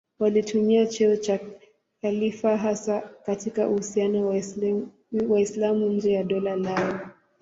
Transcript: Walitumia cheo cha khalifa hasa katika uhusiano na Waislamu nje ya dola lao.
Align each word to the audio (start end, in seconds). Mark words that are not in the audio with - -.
Walitumia 0.19 0.85
cheo 0.85 1.15
cha 1.17 1.39
khalifa 2.01 2.57
hasa 2.57 3.09
katika 3.25 3.69
uhusiano 3.69 4.41
na 5.11 5.27
Waislamu 5.29 5.89
nje 5.89 6.11
ya 6.13 6.23
dola 6.23 6.55
lao. 6.55 6.99